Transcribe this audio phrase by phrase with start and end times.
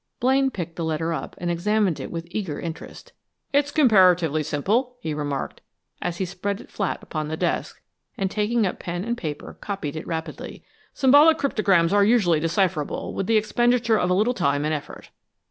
[0.19, 3.13] Blaine picked the letter up, and examined it with eager interest.
[3.53, 5.61] "It's comparatively simple," he remarked,
[6.01, 7.79] as he spread it flat upon the desk,
[8.17, 10.63] and taking up pen and paper, copied it rapidly.
[10.95, 15.11] "Symbolic cryptograms are usually decipherable, with the expenditure of a little time and effort.